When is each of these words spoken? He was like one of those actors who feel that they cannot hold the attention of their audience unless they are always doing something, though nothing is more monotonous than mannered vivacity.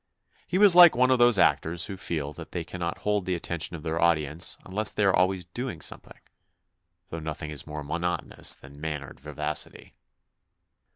He 0.47 0.57
was 0.57 0.73
like 0.73 0.95
one 0.95 1.11
of 1.11 1.19
those 1.19 1.37
actors 1.37 1.85
who 1.85 1.95
feel 1.95 2.33
that 2.33 2.53
they 2.53 2.63
cannot 2.63 2.97
hold 2.97 3.27
the 3.27 3.35
attention 3.35 3.75
of 3.75 3.83
their 3.83 4.01
audience 4.01 4.57
unless 4.65 4.91
they 4.91 5.03
are 5.03 5.15
always 5.15 5.45
doing 5.45 5.79
something, 5.79 6.19
though 7.09 7.19
nothing 7.19 7.51
is 7.51 7.67
more 7.67 7.83
monotonous 7.83 8.55
than 8.55 8.81
mannered 8.81 9.19
vivacity. 9.19 9.93